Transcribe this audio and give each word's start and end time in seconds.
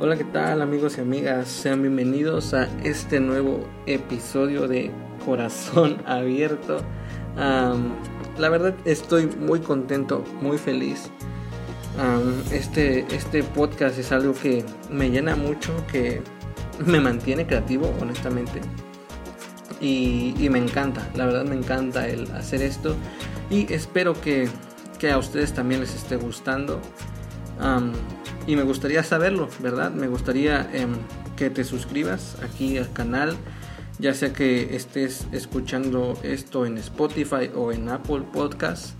Hola, 0.00 0.16
¿qué 0.16 0.24
tal 0.24 0.60
amigos 0.60 0.98
y 0.98 1.02
amigas? 1.02 1.46
Sean 1.46 1.80
bienvenidos 1.80 2.52
a 2.52 2.68
este 2.82 3.20
nuevo 3.20 3.64
episodio 3.86 4.66
de 4.66 4.90
Corazón 5.24 6.02
Abierto. 6.06 6.80
la 7.36 8.48
verdad 8.48 8.74
estoy 8.84 9.26
muy 9.26 9.60
contento, 9.60 10.24
muy 10.42 10.58
feliz. 10.58 11.10
este, 12.50 13.06
este 13.14 13.44
podcast 13.44 13.96
es 13.96 14.10
algo 14.10 14.34
que 14.34 14.64
me 14.90 15.10
llena 15.10 15.36
mucho, 15.36 15.72
que 15.86 16.22
me 16.84 16.98
mantiene 16.98 17.46
creativo, 17.46 17.94
honestamente. 18.00 18.62
Y, 19.80 20.34
me 20.50 20.58
encanta, 20.58 21.08
la 21.14 21.26
verdad 21.26 21.44
me 21.44 21.54
encanta 21.54 22.08
el 22.08 22.28
hacer 22.32 22.62
esto. 22.62 22.96
Y 23.48 23.72
espero 23.72 24.20
que, 24.20 24.48
que 24.98 25.12
a 25.12 25.18
ustedes 25.18 25.54
también 25.54 25.82
les 25.82 25.94
esté 25.94 26.16
gustando 26.16 26.80
y 28.46 28.56
me 28.56 28.62
gustaría 28.62 29.02
saberlo, 29.02 29.48
¿verdad? 29.60 29.92
Me 29.92 30.08
gustaría 30.08 30.68
em, 30.72 30.94
que 31.36 31.50
te 31.50 31.64
suscribas 31.64 32.36
aquí 32.42 32.76
al 32.76 32.92
canal, 32.92 33.36
ya 33.98 34.14
sea 34.14 34.32
que 34.32 34.76
estés 34.76 35.26
escuchando 35.32 36.18
esto 36.22 36.66
en 36.66 36.78
Spotify 36.78 37.50
o 37.54 37.72
en 37.72 37.88
Apple 37.88 38.22
Podcasts. 38.32 38.94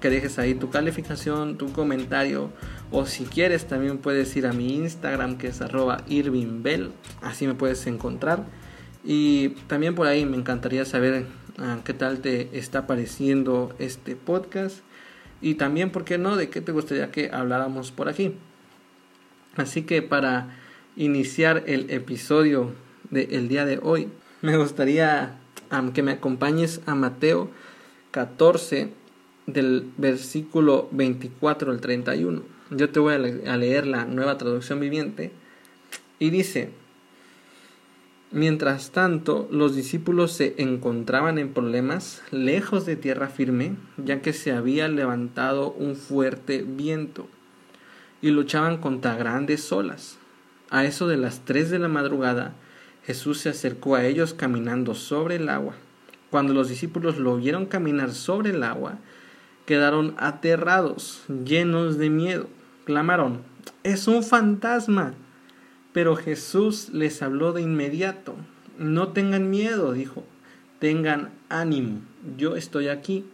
que 0.00 0.10
dejes 0.10 0.40
ahí 0.40 0.54
tu 0.56 0.68
calificación, 0.68 1.58
tu 1.58 1.72
comentario 1.72 2.50
o 2.90 3.06
si 3.06 3.24
quieres 3.24 3.68
también 3.68 3.98
puedes 3.98 4.34
ir 4.36 4.48
a 4.48 4.52
mi 4.52 4.74
Instagram 4.74 5.38
que 5.38 5.46
es 5.46 5.60
arroba 5.60 5.98
así 7.22 7.46
me 7.46 7.54
puedes 7.54 7.86
encontrar 7.86 8.46
y 9.04 9.50
también 9.68 9.94
por 9.94 10.08
ahí 10.08 10.26
me 10.26 10.36
encantaría 10.36 10.84
saber 10.84 11.26
ah, 11.58 11.78
qué 11.84 11.94
tal 11.94 12.18
te 12.18 12.58
está 12.58 12.88
pareciendo 12.88 13.72
este 13.78 14.16
podcast 14.16 14.78
y 15.40 15.54
también, 15.54 15.90
¿por 15.90 16.04
qué 16.04 16.18
no?, 16.18 16.36
de 16.36 16.48
qué 16.50 16.60
te 16.60 16.72
gustaría 16.72 17.10
que 17.10 17.30
habláramos 17.32 17.92
por 17.92 18.08
aquí. 18.08 18.34
Así 19.56 19.82
que 19.82 20.02
para 20.02 20.56
iniciar 20.96 21.64
el 21.66 21.90
episodio 21.90 22.72
del 23.10 23.48
día 23.48 23.64
de 23.64 23.78
hoy, 23.82 24.08
me 24.42 24.56
gustaría 24.56 25.38
que 25.94 26.02
me 26.02 26.12
acompañes 26.12 26.80
a 26.86 26.94
Mateo 26.94 27.50
14 28.10 28.90
del 29.46 29.90
versículo 29.96 30.88
24 30.92 31.72
al 31.72 31.80
31. 31.80 32.42
Yo 32.70 32.90
te 32.90 33.00
voy 33.00 33.14
a 33.14 33.56
leer 33.56 33.86
la 33.86 34.04
nueva 34.04 34.38
traducción 34.38 34.80
viviente 34.80 35.32
y 36.18 36.30
dice, 36.30 36.70
Mientras 38.30 38.90
tanto, 38.90 39.48
los 39.50 39.74
discípulos 39.74 40.32
se 40.32 40.54
encontraban 40.58 41.38
en 41.38 41.54
problemas 41.54 42.22
lejos 42.30 42.84
de 42.84 42.94
tierra 42.94 43.28
firme, 43.28 43.76
ya 43.96 44.20
que 44.20 44.34
se 44.34 44.52
había 44.52 44.86
levantado 44.88 45.72
un 45.72 45.96
fuerte 45.96 46.62
viento, 46.62 47.26
y 48.20 48.30
luchaban 48.30 48.76
contra 48.78 49.16
grandes 49.16 49.72
olas. 49.72 50.18
A 50.68 50.84
eso 50.84 51.08
de 51.08 51.16
las 51.16 51.46
tres 51.46 51.70
de 51.70 51.78
la 51.78 51.88
madrugada, 51.88 52.52
Jesús 53.06 53.38
se 53.38 53.48
acercó 53.48 53.96
a 53.96 54.04
ellos 54.04 54.34
caminando 54.34 54.94
sobre 54.94 55.36
el 55.36 55.48
agua. 55.48 55.74
Cuando 56.30 56.52
los 56.52 56.68
discípulos 56.68 57.16
lo 57.16 57.38
vieron 57.38 57.64
caminar 57.64 58.12
sobre 58.12 58.50
el 58.50 58.62
agua, 58.62 58.98
quedaron 59.64 60.14
aterrados, 60.18 61.22
llenos 61.46 61.96
de 61.96 62.10
miedo. 62.10 62.48
Clamaron, 62.84 63.40
es 63.82 64.06
un 64.06 64.22
fantasma. 64.22 65.14
Pero 65.98 66.14
Jesús 66.14 66.90
les 66.92 67.22
habló 67.22 67.52
de 67.52 67.60
inmediato. 67.60 68.36
No 68.78 69.08
tengan 69.08 69.50
miedo, 69.50 69.92
dijo. 69.92 70.22
Tengan 70.78 71.32
ánimo. 71.48 72.02
Yo 72.36 72.54
estoy 72.54 72.86
aquí. 72.86 73.24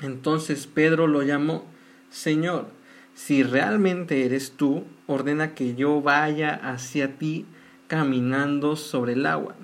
Entonces 0.00 0.66
Pedro 0.66 1.06
lo 1.06 1.22
llamó, 1.22 1.64
Señor, 2.10 2.66
si 3.14 3.44
realmente 3.44 4.26
eres 4.26 4.54
tú, 4.56 4.82
ordena 5.06 5.54
que 5.54 5.76
yo 5.76 6.02
vaya 6.02 6.52
hacia 6.52 7.16
ti 7.16 7.46
caminando 7.86 8.74
sobre 8.74 9.12
el 9.12 9.24
agua. 9.24 9.54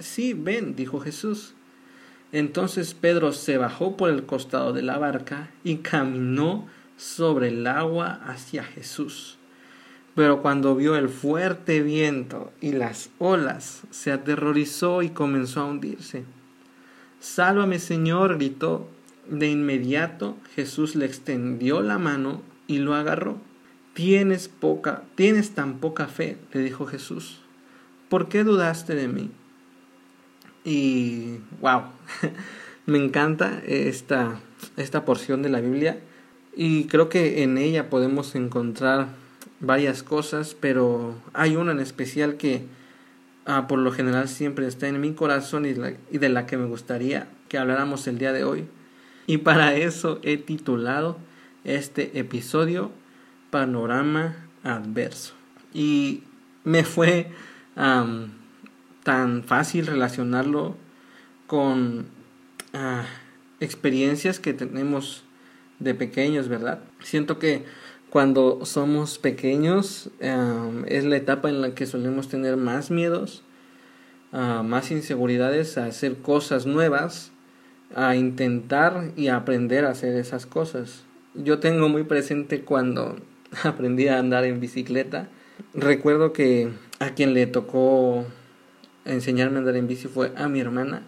Sí, 0.00 0.34
ven, 0.34 0.74
dijo 0.74 0.98
Jesús. 0.98 1.54
Entonces 2.32 2.92
Pedro 2.92 3.32
se 3.32 3.56
bajó 3.56 3.96
por 3.96 4.10
el 4.10 4.26
costado 4.26 4.72
de 4.72 4.82
la 4.82 4.98
barca 4.98 5.50
y 5.62 5.76
caminó 5.76 6.66
sobre 6.96 7.50
el 7.50 7.68
agua 7.68 8.20
hacia 8.24 8.64
Jesús. 8.64 9.38
Pero 10.16 10.40
cuando 10.40 10.74
vio 10.74 10.96
el 10.96 11.10
fuerte 11.10 11.82
viento 11.82 12.50
y 12.62 12.72
las 12.72 13.10
olas, 13.18 13.82
se 13.90 14.10
aterrorizó 14.10 15.02
y 15.02 15.10
comenzó 15.10 15.60
a 15.60 15.66
hundirse. 15.66 16.24
Sálvame, 17.20 17.78
Señor, 17.78 18.36
gritó. 18.36 18.88
De 19.28 19.50
inmediato 19.50 20.36
Jesús 20.54 20.94
le 20.94 21.04
extendió 21.04 21.82
la 21.82 21.98
mano 21.98 22.42
y 22.66 22.78
lo 22.78 22.94
agarró. 22.94 23.38
Tienes 23.92 24.48
poca, 24.48 25.02
tienes 25.16 25.50
tan 25.50 25.78
poca 25.80 26.06
fe, 26.06 26.38
le 26.52 26.60
dijo 26.60 26.86
Jesús. 26.86 27.40
¿Por 28.08 28.28
qué 28.28 28.42
dudaste 28.44 28.94
de 28.94 29.08
mí? 29.08 29.30
Y 30.64 31.38
wow, 31.60 31.82
me 32.86 32.98
encanta 32.98 33.60
esta, 33.66 34.40
esta 34.76 35.04
porción 35.04 35.42
de 35.42 35.48
la 35.50 35.60
Biblia 35.60 35.98
y 36.54 36.84
creo 36.84 37.08
que 37.08 37.42
en 37.42 37.58
ella 37.58 37.90
podemos 37.90 38.34
encontrar 38.34 39.08
varias 39.60 40.02
cosas, 40.02 40.56
pero 40.58 41.14
hay 41.32 41.56
una 41.56 41.72
en 41.72 41.80
especial 41.80 42.36
que 42.36 42.64
ah, 43.46 43.66
por 43.66 43.78
lo 43.78 43.92
general 43.92 44.28
siempre 44.28 44.66
está 44.66 44.88
en 44.88 45.00
mi 45.00 45.12
corazón 45.14 45.66
y, 45.66 45.72
de 45.72 46.28
la 46.28 46.46
que 46.46 46.56
me 46.56 46.66
gustaría 46.66 47.28
que 47.48 47.58
habláramos 47.58 48.06
el 48.06 48.18
día 48.18 48.32
de 48.32 48.44
hoy. 48.44 48.66
Y 49.26 49.38
para 49.38 49.74
eso 49.74 50.20
he 50.22 50.36
titulado 50.36 51.18
este 51.64 52.18
episodio 52.18 52.90
Panorama 53.50 54.36
Adverso. 54.62 55.34
Y 55.72 56.22
me 56.64 56.84
fue 56.84 57.30
tan 57.74 59.44
fácil 59.44 59.86
relacionarlo 59.86 60.76
con 61.46 62.06
ah, 62.72 63.04
experiencias 63.60 64.40
que 64.40 64.52
tenemos 64.52 65.24
de 65.78 65.94
pequeños, 65.94 66.48
¿verdad? 66.48 66.80
Siento 67.02 67.38
que 67.38 67.64
cuando 68.10 68.64
somos 68.64 69.18
pequeños 69.18 70.10
em, 70.20 70.84
es 70.86 71.04
la 71.04 71.16
etapa 71.16 71.48
en 71.48 71.60
la 71.60 71.74
que 71.74 71.86
solemos 71.86 72.28
tener 72.28 72.56
más 72.56 72.90
miedos, 72.90 73.42
ah, 74.32 74.62
más 74.64 74.90
inseguridades 74.90 75.76
a 75.78 75.86
hacer 75.86 76.16
cosas 76.16 76.66
nuevas, 76.66 77.32
a 77.94 78.16
intentar 78.16 79.12
y 79.16 79.28
aprender 79.28 79.84
a 79.84 79.90
hacer 79.90 80.16
esas 80.16 80.46
cosas. 80.46 81.04
Yo 81.34 81.58
tengo 81.58 81.88
muy 81.88 82.04
presente 82.04 82.62
cuando 82.62 83.16
aprendí 83.64 84.08
a 84.08 84.18
andar 84.18 84.44
en 84.44 84.60
bicicleta. 84.60 85.28
Recuerdo 85.74 86.32
que 86.32 86.70
a 86.98 87.10
quien 87.10 87.34
le 87.34 87.46
tocó 87.46 88.24
enseñarme 89.04 89.56
a 89.56 89.58
andar 89.60 89.76
en 89.76 89.86
bici 89.86 90.08
fue 90.08 90.32
a 90.36 90.48
mi 90.48 90.60
hermana 90.60 91.02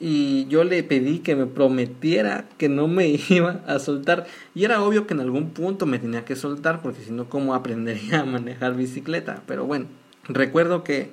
y 0.00 0.46
yo 0.46 0.64
le 0.64 0.82
pedí 0.82 1.18
que 1.18 1.36
me 1.36 1.44
prometiera 1.44 2.46
que 2.56 2.70
no 2.70 2.88
me 2.88 3.06
iba 3.28 3.62
a 3.66 3.78
soltar. 3.78 4.26
Y 4.54 4.64
era 4.64 4.82
obvio 4.82 5.06
que 5.06 5.14
en 5.14 5.20
algún 5.20 5.50
punto 5.50 5.86
me 5.86 5.98
tenía 5.98 6.24
que 6.24 6.34
soltar 6.34 6.80
porque 6.80 7.02
si 7.02 7.12
no 7.12 7.28
cómo 7.28 7.54
aprendería 7.54 8.20
a 8.20 8.24
manejar 8.24 8.74
bicicleta 8.74 9.42
pero 9.46 9.66
bueno 9.66 9.86
recuerdo 10.24 10.82
que 10.82 11.12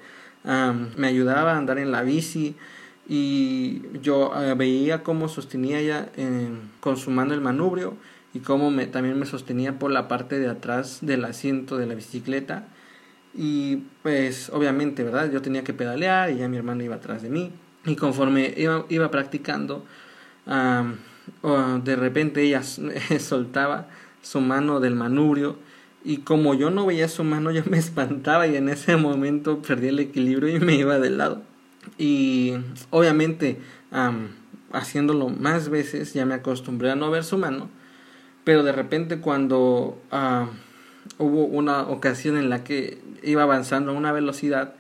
me 0.95 1.07
ayudaba 1.07 1.53
a 1.53 1.57
andar 1.57 1.77
en 1.77 1.91
la 1.91 2.03
bici 2.03 2.55
y 3.09 3.81
yo 4.01 4.31
eh, 4.41 4.53
veía 4.53 5.03
cómo 5.03 5.27
sostenía 5.27 5.81
ya 5.81 6.09
con 6.79 6.95
su 6.95 7.11
mano 7.11 7.33
el 7.33 7.41
manubrio 7.41 7.95
y 8.33 8.39
cómo 8.39 8.71
me, 8.71 8.85
también 8.85 9.19
me 9.19 9.25
sostenía 9.25 9.77
por 9.77 9.91
la 9.91 10.07
parte 10.07 10.39
de 10.39 10.47
atrás 10.47 10.99
del 11.01 11.25
asiento 11.25 11.77
de 11.77 11.85
la 11.87 11.95
bicicleta. 11.95 12.67
Y 13.33 13.77
pues 14.03 14.49
obviamente 14.49 15.03
verdad 15.03 15.31
yo 15.31 15.41
tenía 15.41 15.63
que 15.63 15.73
pedalear 15.73 16.31
y 16.31 16.37
ya 16.37 16.47
mi 16.47 16.57
hermano 16.57 16.83
iba 16.83 16.95
atrás 16.95 17.21
de 17.21 17.29
mí 17.29 17.51
y 17.85 17.95
conforme 17.95 18.53
iba, 18.57 18.85
iba 18.89 19.11
practicando, 19.11 19.85
de 20.45 21.95
repente 21.95 22.41
ella 22.41 22.61
soltaba 23.19 23.87
su 24.21 24.41
mano 24.41 24.79
del 24.79 24.95
manubrio 24.95 25.57
y 26.03 26.17
como 26.17 26.53
yo 26.53 26.69
no 26.69 26.85
veía 26.85 27.07
su 27.07 27.23
mano 27.23 27.51
yo 27.51 27.63
me 27.69 27.77
espantaba 27.77 28.47
y 28.47 28.55
en 28.55 28.69
ese 28.69 28.95
momento 28.95 29.61
perdí 29.61 29.89
el 29.89 29.99
equilibrio 29.99 30.55
y 30.55 30.59
me 30.59 30.75
iba 30.75 30.99
del 30.99 31.17
lado. 31.17 31.41
Y 31.97 32.53
obviamente 32.89 33.59
haciéndolo 34.71 35.29
más 35.29 35.69
veces 35.69 36.13
ya 36.13 36.25
me 36.25 36.35
acostumbré 36.35 36.91
a 36.91 36.95
no 36.95 37.09
ver 37.09 37.23
su 37.23 37.37
mano, 37.37 37.69
pero 38.43 38.63
de 38.63 38.71
repente 38.71 39.19
cuando 39.19 39.97
hubo 41.17 41.45
una 41.45 41.81
ocasión 41.81 42.37
en 42.37 42.49
la 42.49 42.63
que 42.63 42.99
iba 43.23 43.43
avanzando 43.43 43.91
a 43.91 43.95
una 43.95 44.11
velocidad, 44.11 44.75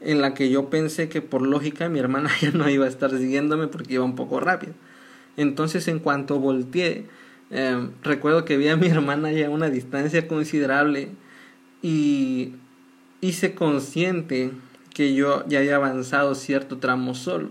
en 0.00 0.20
la 0.20 0.34
que 0.34 0.50
yo 0.50 0.68
pensé 0.68 1.08
que 1.08 1.22
por 1.22 1.42
lógica 1.42 1.88
mi 1.88 1.98
hermana 1.98 2.30
ya 2.40 2.50
no 2.50 2.68
iba 2.68 2.86
a 2.86 2.88
estar 2.88 3.10
siguiéndome 3.10 3.68
porque 3.68 3.94
iba 3.94 4.04
un 4.04 4.16
poco 4.16 4.40
rápido. 4.40 4.74
Entonces 5.36 5.88
en 5.88 5.98
cuanto 5.98 6.38
volteé, 6.38 7.06
em, 7.50 7.90
recuerdo 8.02 8.44
que 8.44 8.56
vi 8.56 8.68
a 8.68 8.76
mi 8.76 8.86
hermana 8.88 9.32
ya 9.32 9.46
a 9.46 9.50
una 9.50 9.70
distancia 9.70 10.26
considerable 10.28 11.10
y 11.82 12.52
hice 13.20 13.54
consciente 13.54 14.50
que 14.94 15.14
yo 15.14 15.44
ya 15.46 15.58
había 15.58 15.76
avanzado 15.76 16.34
cierto 16.34 16.78
tramo 16.78 17.14
solo. 17.14 17.50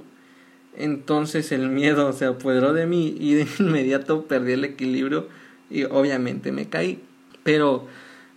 Entonces 0.75 1.51
el 1.51 1.69
miedo 1.69 2.11
se 2.13 2.25
apoderó 2.25 2.73
de 2.73 2.85
mí 2.85 3.15
y 3.19 3.33
de 3.35 3.47
inmediato 3.59 4.25
perdí 4.25 4.53
el 4.53 4.65
equilibrio 4.65 5.27
y 5.69 5.83
obviamente 5.83 6.51
me 6.51 6.69
caí. 6.69 7.01
Pero 7.43 7.87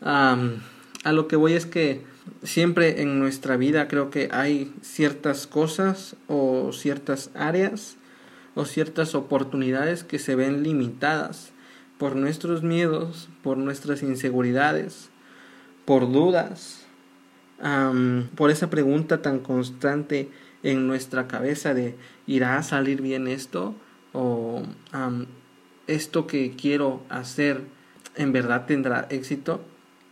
a 0.02 0.36
lo 1.12 1.28
que 1.28 1.36
voy 1.36 1.54
es 1.54 1.66
que 1.66 2.02
siempre 2.42 3.02
en 3.02 3.18
nuestra 3.18 3.56
vida 3.56 3.88
creo 3.88 4.10
que 4.10 4.28
hay 4.32 4.72
ciertas 4.82 5.46
cosas 5.46 6.16
o 6.26 6.72
ciertas 6.72 7.30
áreas 7.34 7.96
o 8.54 8.64
ciertas 8.64 9.14
oportunidades 9.14 10.04
que 10.04 10.18
se 10.18 10.34
ven 10.34 10.62
limitadas 10.62 11.52
por 11.98 12.16
nuestros 12.16 12.62
miedos, 12.62 13.28
por 13.42 13.58
nuestras 13.58 14.02
inseguridades, 14.02 15.10
por 15.84 16.10
dudas, 16.12 16.86
por 18.36 18.50
esa 18.50 18.70
pregunta 18.70 19.20
tan 19.20 19.40
constante 19.40 20.28
en 20.62 20.86
nuestra 20.86 21.26
cabeza 21.26 21.74
de 21.74 21.96
¿irá 22.26 22.56
a 22.56 22.62
salir 22.62 23.02
bien 23.02 23.26
esto? 23.26 23.74
o 24.12 24.62
esto 25.86 26.26
que 26.26 26.54
quiero 26.56 27.02
hacer 27.08 27.62
en 28.16 28.32
verdad 28.32 28.66
tendrá 28.66 29.06
éxito. 29.10 29.60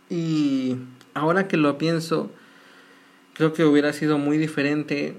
Y 0.09 0.77
ahora 1.17 1.47
que 1.47 1.57
lo 1.57 1.77
pienso, 1.77 2.31
creo 3.33 3.53
que 3.53 3.65
hubiera 3.65 3.93
sido 3.93 4.17
muy 4.17 4.37
diferente 4.37 5.15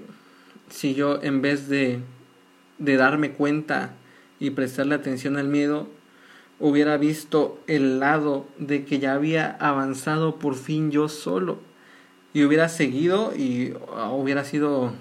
si 0.69 0.93
yo 0.93 1.21
en 1.21 1.41
vez 1.41 1.67
de, 1.67 1.99
de 2.77 2.97
darme 2.97 3.31
cuenta 3.31 3.93
y 4.39 4.51
prestarle 4.51 4.95
atención 4.95 5.37
al 5.37 5.47
miedo, 5.47 5.87
hubiera 6.59 6.97
visto 6.97 7.59
el 7.67 7.99
lado 7.99 8.47
de 8.57 8.85
que 8.85 8.99
ya 8.99 9.13
había 9.13 9.51
avanzado 9.59 10.39
por 10.39 10.55
fin 10.55 10.91
yo 10.91 11.09
solo 11.09 11.59
y 12.33 12.43
hubiera 12.43 12.69
seguido 12.69 13.33
y 13.35 13.73
hubiera 14.11 14.43
sido 14.43 14.93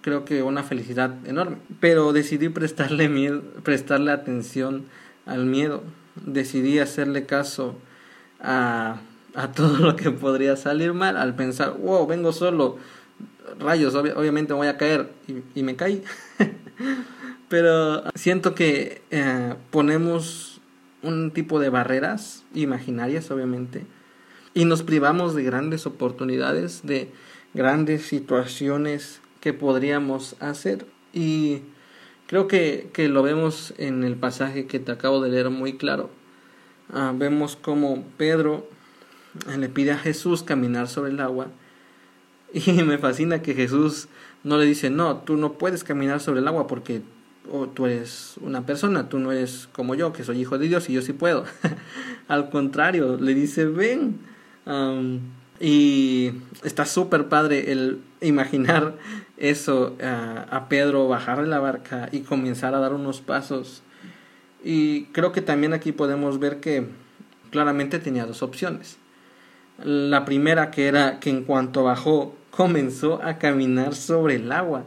creo 0.00 0.24
que 0.24 0.42
una 0.42 0.62
felicidad 0.62 1.14
enorme. 1.26 1.58
Pero 1.80 2.12
decidí 2.12 2.48
prestarle, 2.48 3.08
miedo, 3.08 3.42
prestarle 3.62 4.12
atención 4.12 4.84
al 5.24 5.46
miedo. 5.46 5.82
Decidí 6.24 6.78
hacerle 6.78 7.26
caso 7.26 7.76
a, 8.40 9.00
a 9.36 9.52
todo 9.52 9.76
lo 9.76 9.96
que 9.96 10.10
podría 10.10 10.56
salir 10.56 10.94
mal 10.94 11.16
al 11.16 11.36
pensar, 11.36 11.76
wow, 11.78 12.06
vengo 12.06 12.32
solo, 12.32 12.78
rayos, 13.60 13.94
obviamente 13.94 14.54
voy 14.54 14.66
a 14.66 14.78
caer 14.78 15.10
y, 15.54 15.62
me 15.62 15.76
caí. 15.76 16.02
Pero 17.48 18.02
siento 18.14 18.54
que 18.54 19.02
eh, 19.10 19.54
ponemos 19.70 20.60
un 21.02 21.30
tipo 21.30 21.60
de 21.60 21.68
barreras 21.68 22.44
imaginarias, 22.54 23.30
obviamente, 23.30 23.84
y 24.54 24.64
nos 24.64 24.82
privamos 24.82 25.34
de 25.34 25.44
grandes 25.44 25.86
oportunidades, 25.86 26.84
de 26.84 27.12
grandes 27.52 28.06
situaciones 28.06 29.20
que 29.40 29.52
podríamos 29.52 30.34
hacer. 30.40 30.86
Y 31.12 31.60
creo 32.26 32.48
que, 32.48 32.88
que 32.94 33.08
lo 33.08 33.22
vemos 33.22 33.74
en 33.76 34.02
el 34.02 34.16
pasaje 34.16 34.66
que 34.66 34.80
te 34.80 34.92
acabo 34.92 35.20
de 35.20 35.28
leer 35.28 35.50
muy 35.50 35.76
claro. 35.76 36.08
Ah, 36.90 37.12
vemos 37.14 37.54
como 37.54 38.04
Pedro 38.16 38.66
le 39.56 39.68
pide 39.68 39.92
a 39.92 39.98
Jesús 39.98 40.42
caminar 40.42 40.88
sobre 40.88 41.10
el 41.10 41.20
agua. 41.20 41.48
Y 42.54 42.82
me 42.84 42.96
fascina 42.96 43.42
que 43.42 43.54
Jesús 43.54 44.08
no 44.44 44.56
le 44.56 44.64
dice, 44.64 44.88
no, 44.88 45.18
tú 45.18 45.36
no 45.36 45.54
puedes 45.54 45.84
caminar 45.84 46.20
sobre 46.20 46.40
el 46.40 46.48
agua 46.48 46.66
porque 46.66 47.02
tú 47.74 47.86
eres 47.86 48.34
una 48.40 48.66
persona, 48.66 49.08
tú 49.08 49.18
no 49.18 49.32
eres 49.32 49.68
como 49.72 49.94
yo, 49.94 50.12
que 50.12 50.24
soy 50.24 50.40
hijo 50.40 50.58
de 50.58 50.68
Dios 50.68 50.88
y 50.88 50.94
yo 50.94 51.02
sí 51.02 51.12
puedo. 51.12 51.44
Al 52.28 52.50
contrario, 52.50 53.16
le 53.20 53.34
dice, 53.34 53.66
ven. 53.66 54.20
y 55.60 56.32
está 56.64 56.86
súper 56.86 57.28
padre 57.28 57.72
el 57.72 58.00
imaginar 58.20 58.94
eso 59.36 59.96
a 60.00 60.68
Pedro 60.68 61.08
bajar 61.08 61.42
de 61.42 61.48
la 61.48 61.60
barca 61.60 62.08
y 62.12 62.20
comenzar 62.20 62.74
a 62.74 62.80
dar 62.80 62.94
unos 62.94 63.20
pasos. 63.20 63.82
Y 64.64 65.04
creo 65.06 65.32
que 65.32 65.42
también 65.42 65.72
aquí 65.72 65.92
podemos 65.92 66.38
ver 66.38 66.60
que 66.60 66.88
claramente 67.50 67.98
tenía 67.98 68.26
dos 68.26 68.42
opciones. 68.42 68.98
La 69.82 70.24
primera 70.24 70.70
que 70.70 70.86
era 70.86 71.20
que 71.20 71.30
en 71.30 71.44
cuanto 71.44 71.84
bajó 71.84 72.34
comenzó 72.50 73.22
a 73.22 73.38
caminar 73.38 73.94
sobre 73.94 74.36
el 74.36 74.50
agua 74.50 74.84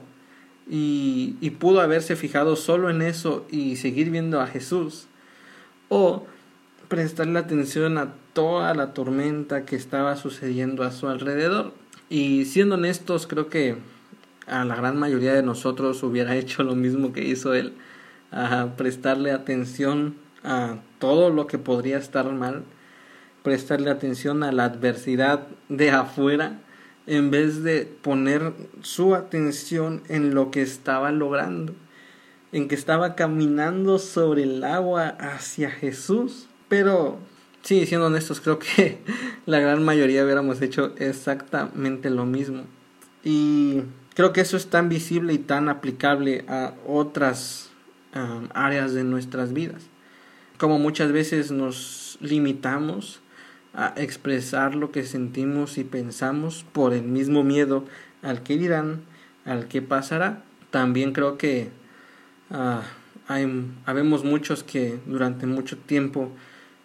y, 0.70 1.50
pudo 1.60 1.82
haberse 1.82 2.16
fijado 2.16 2.56
solo 2.56 2.90
en 2.90 3.02
eso 3.02 3.46
y 3.50 3.76
seguir 3.76 4.12
viendo 4.12 4.40
a 4.40 4.48
Jesús. 4.48 5.08
O 5.90 6.26
prestarle 6.88 7.40
atención 7.40 7.98
a 7.98 8.14
toda 8.34 8.74
la 8.74 8.94
tormenta 8.94 9.66
que 9.66 9.76
estaba 9.76 10.16
sucediendo 10.16 10.84
a 10.84 10.92
su 10.92 11.08
alrededor. 11.08 11.74
Y 12.10 12.46
siendo 12.46 12.76
honestos, 12.76 13.28
creo 13.28 13.50
que 13.50 13.78
a 14.48 14.64
la 14.66 14.76
gran 14.76 14.98
mayoría 14.98 15.34
de 15.34 15.44
nosotros 15.44 16.02
hubiera 16.04 16.36
hecho 16.36 16.64
lo 16.64 16.76
mismo 16.76 17.14
que 17.14 17.24
hizo 17.24 17.54
él, 17.54 17.74
a 18.32 18.76
prestarle 18.78 19.32
atención 19.32 20.16
a 20.44 20.78
todo 21.00 21.30
lo 21.30 21.48
que 21.48 21.58
podría 21.58 21.98
estar 21.98 22.32
mal, 22.32 22.64
prestarle 23.44 23.90
atención 23.90 24.44
a 24.44 24.52
la 24.52 24.66
adversidad 24.66 25.48
de 25.70 25.92
afuera, 25.92 26.60
en 27.08 27.32
vez 27.32 27.64
de 27.64 27.86
poner 27.86 28.54
su 28.82 29.16
atención 29.16 30.04
en 30.10 30.34
lo 30.36 30.52
que 30.52 30.62
estaba 30.62 31.12
logrando, 31.12 31.74
en 32.52 32.68
que 32.68 32.76
estaba 32.76 33.16
caminando 33.16 34.00
sobre 34.00 34.44
el 34.44 34.64
agua 34.64 35.08
hacia 35.20 35.72
Jesús. 35.72 36.48
Pero, 36.68 37.18
sí, 37.64 37.86
siendo 37.86 38.08
honestos, 38.08 38.42
creo 38.42 38.60
que 38.60 39.00
la 39.46 39.60
gran 39.60 39.84
mayoría 39.84 40.24
hubiéramos 40.24 40.62
hecho 40.62 40.94
exactamente 40.98 42.10
lo 42.10 42.26
mismo. 42.26 42.64
Y 43.24 43.82
Creo 44.20 44.34
que 44.34 44.42
eso 44.42 44.58
es 44.58 44.68
tan 44.68 44.90
visible 44.90 45.32
y 45.32 45.38
tan 45.38 45.70
aplicable 45.70 46.44
a 46.50 46.74
otras 46.86 47.70
um, 48.14 48.50
áreas 48.54 48.94
de 48.94 49.06
nuestras 49.06 49.54
vidas. 49.54 49.84
Como 50.58 50.78
muchas 50.78 51.14
veces 51.14 51.52
nos 51.52 52.18
limitamos 52.20 53.22
a 53.74 53.94
expresar 53.98 54.76
lo 54.76 54.92
que 54.92 55.04
sentimos 55.04 55.78
y 55.78 55.84
pensamos 55.84 56.66
por 56.72 56.94
el 56.94 57.04
mismo 57.04 57.44
miedo 57.44 57.86
al 58.22 58.44
que 58.44 58.58
dirán, 58.58 59.02
al 59.46 59.68
que 59.68 59.82
pasará. 59.82 60.44
También 60.72 61.14
creo 61.14 61.38
que 61.38 61.70
uh, 62.52 62.82
hay, 63.28 63.72
habemos 63.86 64.24
muchos 64.24 64.64
que 64.64 65.00
durante 65.06 65.46
mucho 65.46 65.78
tiempo 65.78 66.32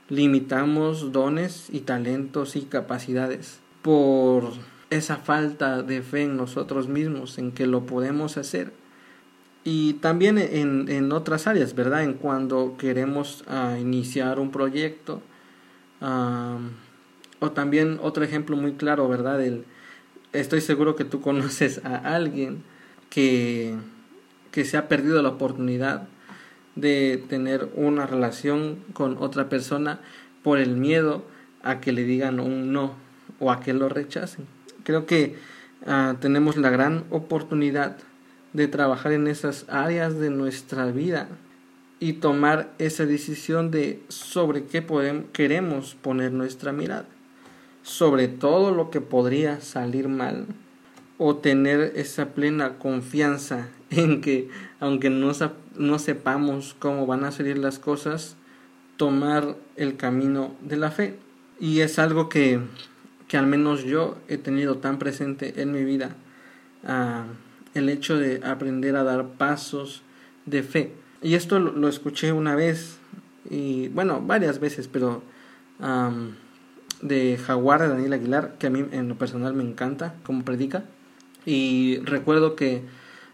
limitamos 0.09 1.13
dones 1.13 1.69
y 1.71 1.81
talentos 1.81 2.57
y 2.57 2.63
capacidades 2.63 3.61
por 3.83 4.53
esa 4.91 5.17
falta 5.17 5.83
de 5.83 6.03
fe 6.03 6.23
en 6.23 6.37
nosotros 6.37 6.89
mismos, 6.89 7.39
en 7.39 7.53
que 7.53 7.67
lo 7.67 7.87
podemos 7.87 8.37
hacer. 8.37 8.73
Y 9.65 9.95
también 9.95 10.37
en, 10.39 10.91
en 10.91 11.11
otras 11.13 11.47
áreas, 11.47 11.75
¿verdad? 11.75 12.05
En 12.05 12.15
cuando 12.15 12.77
queremos 12.79 13.45
ah, 13.49 13.77
iniciar 13.81 14.39
un 14.39 14.51
proyecto. 14.51 15.23
O 17.41 17.53
también 17.53 17.99
otro 18.03 18.25
ejemplo 18.25 18.57
muy 18.57 18.75
claro, 18.75 19.09
¿verdad? 19.09 19.41
Estoy 20.33 20.61
seguro 20.61 20.97
que 20.97 21.05
tú 21.05 21.21
conoces 21.21 21.81
a 21.85 21.97
alguien 22.15 22.63
que, 23.11 23.75
que 24.51 24.65
se 24.65 24.77
ha 24.77 24.89
perdido 24.89 25.23
la 25.23 25.31
oportunidad 25.31 26.09
de 26.75 27.25
tener 27.29 27.71
una 27.75 28.07
relación 28.07 28.79
con 28.93 29.17
otra 29.19 29.49
persona 29.49 30.01
por 30.43 30.59
el 30.59 30.77
miedo 30.77 31.25
a 31.63 31.81
que 31.81 31.93
le 31.93 32.05
digan 32.05 32.41
un 32.41 32.73
no 32.73 32.95
o 33.39 33.51
a 33.51 33.61
que 33.61 33.73
lo 33.73 33.89
rechacen. 33.89 34.47
Creo 34.83 35.07
que 35.07 35.37
ah, 35.87 36.17
tenemos 36.21 36.57
la 36.57 36.71
gran 36.71 37.05
oportunidad 37.11 37.97
de 38.53 38.69
trabajar 38.69 39.13
en 39.13 39.27
esas 39.27 39.67
áreas 39.69 40.19
de 40.19 40.31
nuestra 40.31 40.87
vida 40.87 41.29
y 42.01 42.15
tomar 42.15 42.73
esa 42.79 43.07
decisión 43.07 43.71
de 43.71 44.03
sobre 44.09 44.65
qué 44.65 44.83
podemos, 44.83 45.27
queremos 45.33 45.95
poner 45.95 46.33
nuestra 46.33 46.73
mirada, 46.73 47.07
sobre 47.83 48.29
todo 48.29 48.73
lo 48.73 48.91
que 48.91 49.01
podría 49.01 49.61
salir 49.61 50.09
mal 50.09 50.47
o 51.19 51.37
tener 51.37 51.93
esa 51.97 52.31
plena 52.35 52.79
confianza 52.79 53.69
en 53.91 54.21
que 54.21 54.49
aunque 54.81 55.11
no, 55.11 55.33
no 55.77 55.99
sepamos 55.99 56.75
cómo 56.79 57.07
van 57.07 57.25
a 57.25 57.33
salir 57.33 57.59
las 57.59 57.79
cosas, 57.79 58.37
tomar 58.97 59.57
el 59.77 59.97
camino 59.97 60.55
de 60.61 60.77
la 60.77 60.91
fe. 60.91 61.17
Y 61.61 61.81
es 61.81 61.99
algo 61.99 62.29
que 62.29 62.61
que 63.29 63.37
al 63.37 63.47
menos 63.47 63.85
yo 63.85 64.17
he 64.29 64.39
tenido 64.39 64.77
tan 64.79 64.99
presente 64.99 65.61
en 65.63 65.73
mi 65.73 65.85
vida, 65.85 66.17
ah, 66.85 67.25
el 67.75 67.89
hecho 67.89 68.19
de 68.19 68.41
aprender 68.45 68.97
a 68.97 69.05
dar 69.05 69.27
pasos 69.31 70.03
de 70.47 70.63
fe. 70.63 70.93
Y 71.25 71.37
esto 71.37 71.59
lo, 71.59 71.89
escuché 71.89 72.33
una 72.33 72.55
vez, 72.55 72.99
y 73.49 73.89
bueno, 73.89 74.21
varias 74.21 74.61
veces, 74.61 74.89
pero 74.89 75.23
de 77.01 77.39
Jaguar 77.39 77.81
de 77.81 77.89
Daniel 77.89 78.13
Aguilar, 78.13 78.57
que 78.59 78.67
a 78.67 78.71
mí 78.71 78.85
en 78.93 79.09
lo 79.09 79.17
personal 79.17 79.55
me 79.55 79.65
encanta 79.65 80.17
como 80.23 80.45
predica. 80.45 80.85
Y 81.47 81.99
recuerdo 82.03 82.57
que 82.57 82.83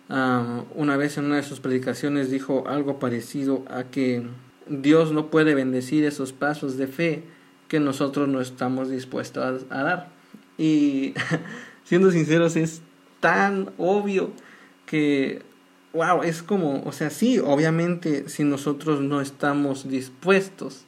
una 0.09 0.97
vez 0.97 1.19
en 1.19 1.25
una 1.25 1.37
de 1.37 1.43
sus 1.43 1.59
predicaciones 1.59 2.31
dijo 2.31 2.69
algo 2.69 3.01
parecido 3.01 3.65
a 3.69 3.83
que 3.83 4.23
Dios 4.69 5.11
no 5.11 5.29
puede 5.29 5.57
bendecir 5.57 6.05
esos 6.05 6.33
pasos 6.33 6.77
de 6.77 6.87
fe 6.87 7.25
que 7.67 7.81
nosotros 7.81 8.29
no 8.29 8.41
estamos 8.41 8.89
dispuestos 8.89 9.67
a, 9.69 9.83
dar. 9.83 10.11
Y 10.57 11.15
siendo 11.85 12.13
sinceros, 12.13 12.55
es 12.55 12.83
tan 13.19 13.71
obvio 13.79 14.31
que, 14.87 15.43
wow, 15.93 16.23
es 16.23 16.43
como, 16.43 16.83
o 16.85 16.93
sea, 16.93 17.11
sí, 17.11 17.39
obviamente 17.39 18.29
si 18.29 18.45
nosotros 18.45 19.01
no 19.01 19.21
estamos 19.21 19.89
dispuestos 19.89 20.85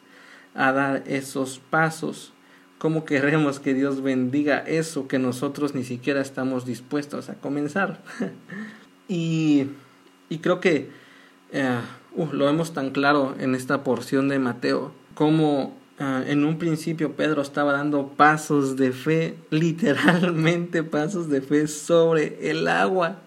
a 0.55 0.73
dar 0.73 1.03
esos 1.07 1.61
pasos, 1.71 2.33
¿Cómo 2.83 3.05
queremos 3.05 3.61
que 3.61 3.75
Dios 3.75 4.03
bendiga 4.03 4.59
eso 4.59 5.07
que 5.07 5.21
nosotros 5.21 5.73
ni 5.73 5.85
siquiera 5.85 6.21
estamos 6.21 6.67
dispuestos 6.67 7.31
a 7.31 7.35
comenzar? 7.37 8.03
y, 9.09 9.69
y, 10.29 10.39
creo 10.39 10.59
que 10.59 10.91
eh, 11.53 11.79
uh, 12.17 12.27
lo 12.33 12.47
vemos 12.47 12.73
tan 12.73 12.91
claro 12.91 13.37
en 13.39 13.55
esta 13.55 13.85
porción 13.85 14.29
de 14.29 14.41
Mateo, 14.41 14.93
como 15.15 15.77
uh, 16.01 16.27
en 16.27 16.45
un 16.45 16.59
principio 16.59 17.13
Pedro 17.13 17.43
estaba 17.43 17.71
dando 17.71 18.09
pasos 18.09 18.77
de 18.77 18.91
fe, 18.91 19.37
literalmente 19.51 20.83
pasos 20.83 21.29
de 21.29 21.41
fe 21.41 21.69
sobre 21.69 22.51
el 22.51 22.67
agua. 22.67 23.21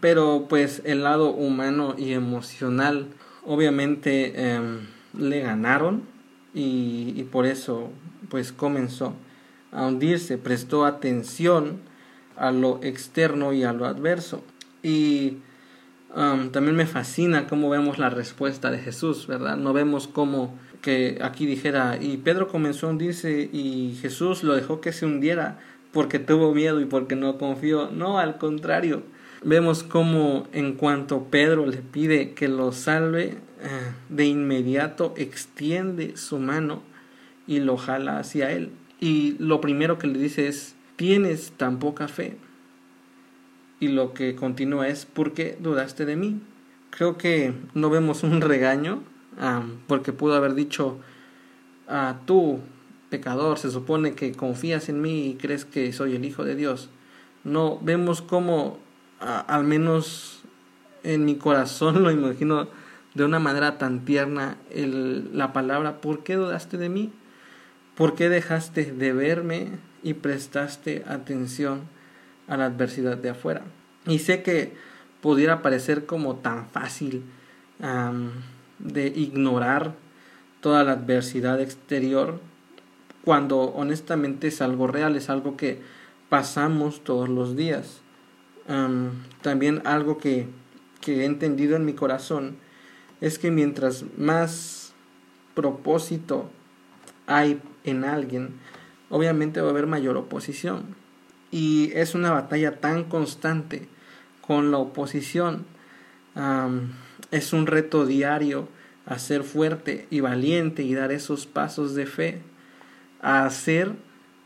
Pero 0.00 0.46
pues 0.48 0.82
el 0.84 1.02
lado 1.02 1.30
humano 1.30 1.94
y 1.96 2.12
emocional 2.12 3.08
obviamente 3.44 4.32
eh, 4.34 4.60
le 5.18 5.40
ganaron 5.40 6.02
y, 6.54 7.24
por 7.30 7.46
eso 7.46 7.90
pues 8.28 8.52
comenzó 8.52 9.14
a 9.70 9.86
hundirse, 9.86 10.38
prestó 10.38 10.84
atención 10.84 11.80
a 12.36 12.50
lo 12.50 12.80
externo 12.82 13.52
y 13.52 13.64
a 13.64 13.72
lo 13.72 13.86
adverso. 13.86 14.42
Y 14.82 15.38
um, 16.14 16.50
también 16.50 16.76
me 16.76 16.86
fascina 16.86 17.46
cómo 17.46 17.70
vemos 17.70 17.98
la 17.98 18.10
respuesta 18.10 18.70
de 18.70 18.78
Jesús, 18.78 19.26
¿verdad? 19.26 19.56
No 19.56 19.72
vemos 19.72 20.08
cómo 20.08 20.54
que 20.82 21.18
aquí 21.22 21.46
dijera, 21.46 21.96
y 22.00 22.18
Pedro 22.18 22.48
comenzó 22.48 22.86
a 22.86 22.90
hundirse 22.90 23.48
y 23.52 23.96
Jesús 24.00 24.42
lo 24.42 24.54
dejó 24.54 24.80
que 24.80 24.92
se 24.92 25.06
hundiera 25.06 25.58
porque 25.92 26.18
tuvo 26.18 26.52
miedo 26.54 26.80
y 26.80 26.84
porque 26.84 27.16
no 27.16 27.38
confió. 27.38 27.90
No, 27.90 28.18
al 28.18 28.38
contrario, 28.38 29.04
vemos 29.44 29.82
cómo 29.82 30.46
en 30.52 30.74
cuanto 30.74 31.24
Pedro 31.24 31.66
le 31.66 31.78
pide 31.78 32.32
que 32.34 32.48
lo 32.48 32.72
salve, 32.72 33.38
eh, 33.60 33.92
de 34.08 34.26
inmediato 34.26 35.14
extiende 35.16 36.16
su 36.16 36.38
mano 36.38 36.82
y 37.46 37.60
lo 37.60 37.76
jala 37.76 38.18
hacia 38.18 38.50
él. 38.50 38.72
Y 39.00 39.36
lo 39.38 39.60
primero 39.60 39.98
que 39.98 40.06
le 40.06 40.18
dice 40.18 40.48
es, 40.48 40.74
tienes 40.96 41.52
tan 41.52 41.78
poca 41.78 42.08
fe. 42.08 42.36
Y 43.80 43.88
lo 43.88 44.14
que 44.14 44.36
continúa 44.36 44.88
es, 44.88 45.06
¿por 45.06 45.32
qué 45.32 45.56
dudaste 45.60 46.04
de 46.04 46.16
mí? 46.16 46.40
Creo 46.90 47.18
que 47.18 47.54
no 47.74 47.90
vemos 47.90 48.22
un 48.22 48.40
regaño, 48.40 49.02
porque 49.86 50.12
pudo 50.12 50.34
haber 50.34 50.54
dicho, 50.54 50.98
a 51.88 52.20
tú, 52.26 52.60
pecador, 53.10 53.58
se 53.58 53.70
supone 53.70 54.14
que 54.14 54.32
confías 54.32 54.88
en 54.88 55.00
mí 55.00 55.30
y 55.30 55.34
crees 55.34 55.64
que 55.64 55.92
soy 55.92 56.14
el 56.14 56.24
Hijo 56.24 56.44
de 56.44 56.54
Dios. 56.54 56.90
No, 57.44 57.80
vemos 57.82 58.22
cómo 58.22 58.78
al 59.22 59.64
menos 59.64 60.42
en 61.02 61.24
mi 61.24 61.36
corazón 61.36 62.02
lo 62.02 62.10
imagino 62.10 62.68
de 63.14 63.24
una 63.24 63.38
manera 63.38 63.78
tan 63.78 64.04
tierna 64.04 64.56
el, 64.70 65.36
la 65.36 65.52
palabra, 65.52 66.00
¿por 66.00 66.22
qué 66.22 66.36
dudaste 66.36 66.78
de 66.78 66.88
mí? 66.88 67.12
¿Por 67.94 68.14
qué 68.14 68.28
dejaste 68.28 68.92
de 68.92 69.12
verme 69.12 69.68
y 70.02 70.14
prestaste 70.14 71.04
atención 71.06 71.82
a 72.48 72.56
la 72.56 72.66
adversidad 72.66 73.18
de 73.18 73.30
afuera? 73.30 73.62
Y 74.06 74.18
sé 74.18 74.42
que 74.42 74.74
pudiera 75.20 75.62
parecer 75.62 76.06
como 76.06 76.36
tan 76.36 76.68
fácil 76.70 77.22
de 78.78 79.06
ignorar 79.08 79.94
toda 80.60 80.84
la 80.84 80.92
adversidad 80.92 81.60
exterior 81.60 82.40
cuando 83.24 83.60
honestamente 83.60 84.48
es 84.48 84.62
algo 84.62 84.86
real, 84.86 85.16
es 85.16 85.28
algo 85.30 85.56
que 85.56 85.82
pasamos 86.28 87.04
todos 87.04 87.28
los 87.28 87.56
días 87.56 88.01
también 89.42 89.82
algo 89.84 90.18
que, 90.18 90.48
que 91.00 91.22
he 91.22 91.24
entendido 91.24 91.76
en 91.76 91.84
mi 91.84 91.94
corazón 91.94 92.56
es 93.20 93.38
que 93.38 93.50
mientras 93.50 94.04
más 94.16 94.92
propósito 95.54 96.50
hay 97.26 97.60
en 97.84 98.04
alguien, 98.04 98.54
obviamente 99.10 99.60
va 99.60 99.68
a 99.68 99.70
haber 99.70 99.86
mayor 99.86 100.16
oposición. 100.16 100.96
Y 101.50 101.92
es 101.94 102.14
una 102.14 102.32
batalla 102.32 102.80
tan 102.80 103.04
constante 103.04 103.88
con 104.40 104.70
la 104.70 104.78
oposición. 104.78 105.66
es 107.30 107.52
un 107.52 107.66
reto 107.66 108.06
diario 108.06 108.68
a 109.06 109.18
ser 109.18 109.42
fuerte 109.44 110.06
y 110.10 110.20
valiente 110.20 110.82
y 110.82 110.94
dar 110.94 111.12
esos 111.12 111.46
pasos 111.46 111.94
de 111.94 112.06
fe, 112.06 112.40
a 113.20 113.44
hacer 113.44 113.92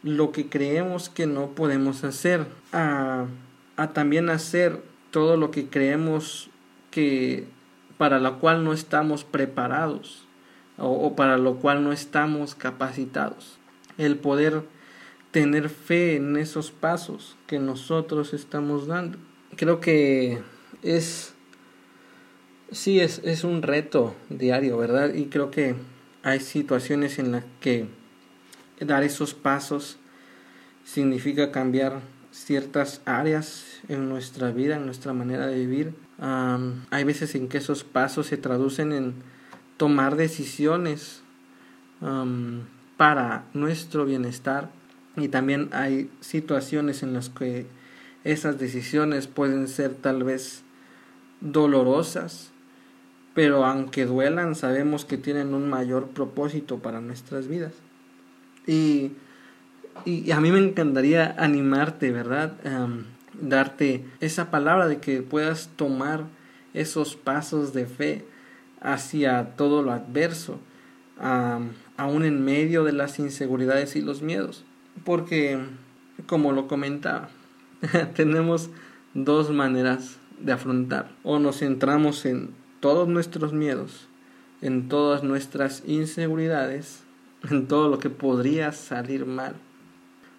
lo 0.02 0.32
que 0.32 0.48
creemos 0.48 1.08
que 1.08 1.26
no 1.26 1.50
podemos 1.50 2.04
hacer, 2.04 2.46
a 2.72 3.26
a 3.76 3.92
también 3.92 4.30
hacer 4.30 4.82
todo 5.10 5.36
lo 5.36 5.50
que 5.50 5.68
creemos 5.68 6.50
que 6.90 7.46
para 7.98 8.18
lo 8.18 8.38
cual 8.38 8.64
no 8.64 8.72
estamos 8.72 9.24
preparados 9.24 10.26
o, 10.78 11.16
para 11.16 11.38
lo 11.38 11.56
cual 11.56 11.82
no 11.84 11.92
estamos 11.92 12.54
capacitados. 12.54 13.58
El 13.96 14.16
poder 14.16 14.62
tener 15.30 15.68
fe 15.70 16.16
en 16.16 16.36
esos 16.36 16.70
pasos 16.70 17.36
que 17.46 17.58
nosotros 17.58 18.34
estamos 18.34 18.86
dando. 18.86 19.18
Creo 19.56 19.80
que 19.80 20.38
es, 20.82 21.34
sí, 22.70 23.00
es, 23.00 23.22
es 23.24 23.44
un 23.44 23.62
reto 23.62 24.14
diario, 24.28 24.76
¿verdad? 24.76 25.14
Y 25.14 25.26
creo 25.26 25.50
que 25.50 25.74
hay 26.22 26.40
situaciones 26.40 27.18
en 27.18 27.32
las 27.32 27.44
que 27.60 27.86
dar 28.80 29.02
esos 29.02 29.32
pasos 29.32 29.98
significa 30.84 31.50
cambiar 31.50 32.00
ciertas 32.36 33.00
áreas 33.06 33.64
en 33.88 34.08
nuestra 34.08 34.50
vida, 34.50 34.76
en 34.76 34.84
nuestra 34.84 35.12
manera 35.12 35.46
de 35.46 35.58
vivir. 35.58 35.94
hay 36.18 37.04
veces 37.04 37.34
en 37.34 37.48
que 37.48 37.58
esos 37.58 37.82
pasos 37.82 38.26
se 38.26 38.36
traducen 38.36 38.92
en 38.92 39.14
tomar 39.76 40.16
decisiones 40.16 41.22
para 42.96 43.44
nuestro 43.54 44.04
bienestar 44.04 44.70
y 45.16 45.28
también 45.28 45.70
hay 45.72 46.10
situaciones 46.20 47.02
en 47.02 47.14
las 47.14 47.30
que 47.30 47.66
esas 48.24 48.58
decisiones 48.58 49.28
pueden 49.28 49.66
ser 49.66 49.94
tal 49.94 50.22
vez 50.22 50.62
dolorosas, 51.40 52.50
pero 53.34 53.64
aunque 53.64 54.04
duelan 54.04 54.54
sabemos 54.54 55.04
que 55.04 55.16
tienen 55.16 55.54
un 55.54 55.70
mayor 55.70 56.08
propósito 56.08 56.78
para 56.78 57.00
nuestras 57.00 57.48
vidas. 57.48 57.72
Y 58.66 59.12
y 60.04 60.30
a 60.30 60.40
mí 60.40 60.50
me 60.50 60.58
encantaría 60.58 61.34
animarte, 61.38 62.10
¿verdad? 62.12 62.52
darte 63.40 64.04
esa 64.20 64.50
palabra 64.50 64.88
de 64.88 64.98
que 64.98 65.22
puedas 65.22 65.70
tomar 65.76 66.24
esos 66.74 67.16
pasos 67.16 67.72
de 67.72 67.86
fe 67.86 68.24
hacia 68.80 69.56
todo 69.56 69.82
lo 69.82 69.92
adverso, 69.92 70.58
aún 71.18 72.24
en 72.24 72.44
medio 72.44 72.84
de 72.84 72.92
las 72.92 73.18
inseguridades 73.18 73.96
y 73.96 74.02
los 74.02 74.22
miedos. 74.22 74.64
Porque, 75.04 75.58
como 76.26 76.52
lo 76.52 76.68
comentaba, 76.68 77.28
tenemos 78.14 78.70
dos 79.14 79.50
maneras 79.50 80.18
de 80.38 80.52
afrontar. 80.52 81.10
O 81.22 81.38
nos 81.38 81.58
centramos 81.58 82.24
en 82.26 82.50
todos 82.80 83.08
nuestros 83.08 83.52
miedos, 83.52 84.08
en 84.60 84.88
todas 84.88 85.22
nuestras 85.22 85.82
inseguridades, 85.86 87.02
en 87.50 87.66
todo 87.66 87.88
lo 87.88 87.98
que 87.98 88.10
podría 88.10 88.72
salir 88.72 89.26
mal 89.26 89.54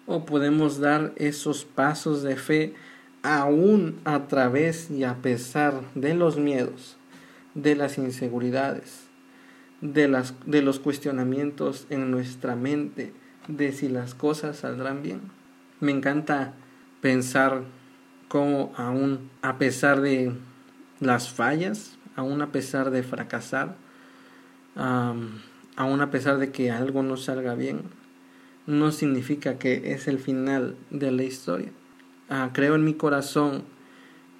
o 0.08 0.24
podemos 0.24 0.80
dar 0.80 1.12
esos 1.16 1.66
pasos 1.66 2.22
de 2.22 2.36
fe 2.36 2.74
aún 3.22 4.00
a 4.04 4.26
través 4.26 4.90
y 4.90 5.04
a 5.04 5.16
pesar 5.16 5.82
de 5.94 6.14
los 6.14 6.38
miedos, 6.38 6.96
de 7.54 7.76
las 7.76 7.98
inseguridades, 7.98 9.04
de, 9.82 10.08
las, 10.08 10.34
de 10.46 10.62
los 10.62 10.80
cuestionamientos 10.80 11.86
en 11.90 12.10
nuestra 12.10 12.56
mente 12.56 13.12
de 13.48 13.70
si 13.72 13.88
las 13.90 14.14
cosas 14.14 14.56
saldrán 14.56 15.02
bien. 15.02 15.20
Me 15.78 15.92
encanta 15.92 16.54
pensar 17.02 17.64
cómo 18.28 18.72
aún 18.76 19.30
a 19.42 19.58
pesar 19.58 20.00
de 20.00 20.32
las 21.00 21.30
fallas, 21.30 21.98
aún 22.16 22.40
a 22.40 22.50
pesar 22.50 22.90
de 22.90 23.02
fracasar, 23.02 23.76
aún 24.74 26.00
a 26.00 26.10
pesar 26.10 26.38
de 26.38 26.50
que 26.50 26.70
algo 26.70 27.02
no 27.02 27.18
salga 27.18 27.54
bien, 27.54 27.82
no 28.68 28.92
significa 28.92 29.58
que 29.58 29.94
es 29.94 30.08
el 30.08 30.18
final 30.18 30.76
de 30.90 31.10
la 31.10 31.22
historia. 31.22 31.70
Ah, 32.28 32.50
creo 32.52 32.74
en 32.74 32.84
mi 32.84 32.92
corazón 32.92 33.64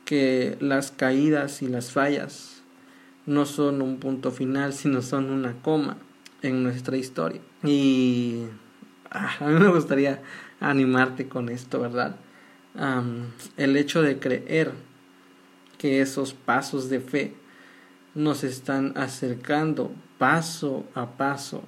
que 0.04 0.58
las 0.61 0.90
caídas 0.90 1.62
y 1.62 1.66
las 1.66 1.92
fallas 1.92 2.62
no 3.25 3.47
son 3.47 3.80
un 3.80 3.99
punto 3.99 4.30
final, 4.30 4.75
sino 4.75 5.00
son 5.00 5.30
una 5.30 5.54
coma 5.62 5.97
en 6.42 6.62
nuestra 6.62 6.99
historia. 6.99 7.40
Y 7.64 8.44
ah, 9.11 9.35
a 9.40 9.47
mí 9.47 9.58
me 9.58 9.68
gustaría 9.68 10.23
animarte 10.61 11.26
con 11.26 11.49
esto, 11.49 11.80
¿verdad? 11.80 12.16
el 13.56 13.76
hecho 13.76 14.02
de 14.02 14.20
creer 14.20 14.70
que 15.78 16.00
esos 16.00 16.32
pasos 16.32 16.88
de 16.88 17.00
fe 17.00 17.35
nos 18.14 18.44
están 18.44 18.92
acercando 18.97 19.90
paso 20.18 20.85
a 20.94 21.16
paso 21.16 21.64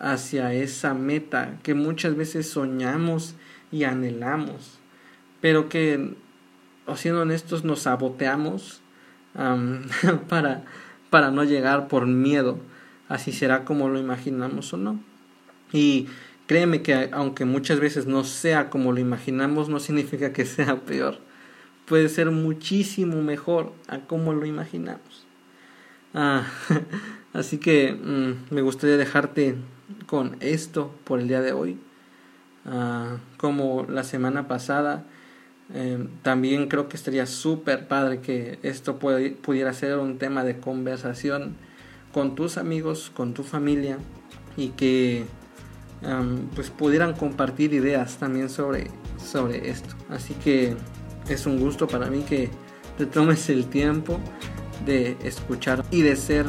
hacia 0.00 0.54
esa 0.54 0.94
meta 0.94 1.58
que 1.62 1.74
muchas 1.74 2.16
veces 2.16 2.48
soñamos 2.48 3.34
y 3.70 3.84
anhelamos, 3.84 4.78
pero 5.40 5.68
que, 5.68 6.16
siendo 6.96 7.22
honestos, 7.22 7.64
nos 7.64 7.80
saboteamos 7.82 8.80
para, 10.28 10.64
para 11.10 11.30
no 11.30 11.44
llegar 11.44 11.86
por 11.86 12.06
miedo, 12.06 12.58
así 13.08 13.30
será 13.30 13.64
como 13.64 13.88
lo 13.88 13.98
imaginamos 13.98 14.72
o 14.72 14.76
no. 14.78 14.98
Y 15.72 16.08
créeme 16.46 16.82
que 16.82 17.10
aunque 17.12 17.44
muchas 17.44 17.78
veces 17.78 18.06
no 18.06 18.24
sea 18.24 18.70
como 18.70 18.92
lo 18.92 19.00
imaginamos, 19.00 19.68
no 19.68 19.78
significa 19.78 20.32
que 20.32 20.46
sea 20.46 20.80
peor. 20.80 21.18
Puede 21.86 22.08
ser 22.08 22.30
muchísimo 22.30 23.22
mejor 23.22 23.72
a 23.86 24.00
como 24.00 24.32
lo 24.32 24.46
imaginamos. 24.46 25.26
Ah, 26.14 26.44
así 27.32 27.58
que 27.58 27.92
mm, 27.92 28.54
me 28.54 28.62
gustaría 28.62 28.96
dejarte 28.96 29.56
con 30.06 30.36
esto 30.40 30.94
por 31.04 31.20
el 31.20 31.28
día 31.28 31.40
de 31.40 31.52
hoy. 31.52 31.78
Ah, 32.66 33.16
como 33.36 33.84
la 33.88 34.04
semana 34.04 34.48
pasada, 34.48 35.04
eh, 35.72 36.08
también 36.22 36.68
creo 36.68 36.88
que 36.88 36.96
estaría 36.96 37.26
súper 37.26 37.88
padre 37.88 38.20
que 38.20 38.58
esto 38.62 38.98
pudiera 38.98 39.72
ser 39.72 39.98
un 39.98 40.18
tema 40.18 40.44
de 40.44 40.58
conversación 40.58 41.56
con 42.12 42.34
tus 42.34 42.58
amigos, 42.58 43.10
con 43.14 43.34
tu 43.34 43.42
familia 43.42 43.98
y 44.56 44.70
que 44.70 45.24
pues 46.54 46.70
pudieran 46.70 47.12
compartir 47.12 47.74
ideas 47.74 48.16
también 48.16 48.48
sobre, 48.48 48.90
sobre 49.22 49.68
esto. 49.68 49.94
Así 50.08 50.32
que 50.34 50.74
es 51.28 51.46
un 51.46 51.60
gusto 51.60 51.86
para 51.86 52.06
mí 52.06 52.22
que 52.22 52.50
te 52.96 53.06
tomes 53.06 53.48
el 53.50 53.66
tiempo 53.66 54.18
de 54.84 55.16
escuchar 55.22 55.84
y 55.90 56.02
de 56.02 56.16
ser 56.16 56.46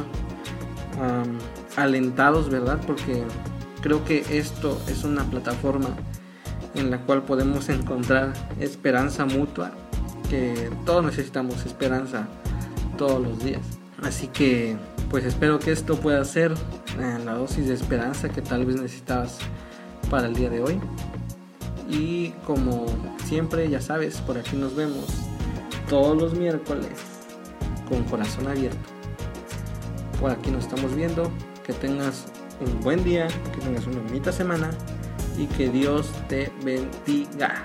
alentados, 1.75 2.50
¿verdad? 2.50 2.80
Porque 2.86 3.24
creo 3.82 4.04
que 4.06 4.25
esto 4.30 4.80
es 4.88 5.04
una 5.04 5.24
plataforma 5.24 5.90
en 6.75 6.92
la 6.92 7.00
cual 7.00 7.24
podemos 7.24 7.70
encontrar 7.70 8.34
esperanza 8.60 9.25
mutua, 9.25 9.72
que 10.30 10.70
todos 10.86 11.04
necesitamos 11.04 11.66
esperanza 11.66 12.28
todos 12.98 13.22
los 13.22 13.44
días. 13.44 13.62
Así 14.01 14.28
que 14.28 14.78
pues 15.10 15.25
espero 15.25 15.60
que 15.60 15.74
esto 15.74 15.98
pueda 15.98 16.24
ser 16.24 16.54
eh, 16.98 17.20
la 17.25 17.34
dosis 17.34 17.68
de 17.68 17.74
esperanza 17.74 18.30
que 18.30 18.42
tal 18.42 18.66
vez 18.66 18.78
necesitabas 18.78 19.40
para 20.10 20.28
el 20.28 20.36
día 20.36 20.50
de 20.50 20.62
hoy. 20.62 20.80
Y 21.90 22.30
como 22.46 22.86
siempre, 23.25 23.70
ya 23.70 23.82
sabes, 23.82 24.22
por 24.22 24.38
aquí 24.38 24.56
nos 24.56 24.74
vemos 24.74 25.06
todos 25.90 26.16
los 26.16 26.34
miércoles 26.34 26.94
con 27.90 28.04
corazón 28.06 28.48
abierto. 28.48 28.80
Por 30.22 30.32
aquí 30.32 30.50
nos 30.50 30.63
estamos 30.63 30.96
viendo. 30.96 31.30
Que 31.72 31.88
tengas 31.88 32.25
un 32.60 32.82
buen 32.82 33.01
día, 33.01 33.30
que 33.54 33.62
tengas 33.62 33.88
una 33.88 34.01
bonita 34.01 34.30
semana 34.34 34.72
y 35.38 35.46
que 35.46 35.70
Dios 35.70 36.12
te 36.28 36.51
bendiga. 36.66 37.63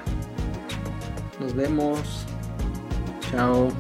Nos 1.41 1.53
vemos. 1.57 2.25
Chao. 3.33 3.73